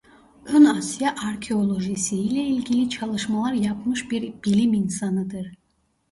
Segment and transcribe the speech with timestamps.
[0.45, 5.53] Ön Asya Arkeolojisi ile ilgili çalışmalar yapmış bir bilim insanıdır.